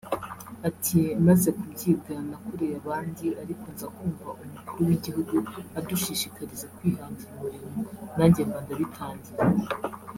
[0.69, 5.35] Ati “Maze kubyiga nakoreye abandi ariko nza kumva Umukuru w’igihugu
[5.79, 7.69] adushishikariza kwihangira umurimo
[8.17, 9.35] nanjye mba ndabitangiye